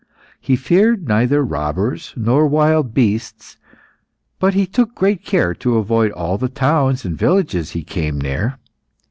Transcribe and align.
He 0.39 0.55
feared 0.55 1.07
neither 1.07 1.45
robbers 1.45 2.11
nor 2.17 2.47
wild 2.47 2.91
beasts, 2.91 3.57
but 4.39 4.55
he 4.55 4.65
took 4.65 4.95
great 4.95 5.23
care 5.23 5.53
to 5.53 5.77
avoid 5.77 6.09
all 6.13 6.39
the 6.39 6.49
towns 6.49 7.05
and 7.05 7.15
villages 7.15 7.69
he 7.73 7.83
came 7.83 8.19
near. 8.19 8.57